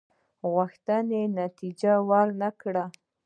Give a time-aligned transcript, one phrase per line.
[0.53, 2.85] غوښتنې نتیجه ورنه کړه.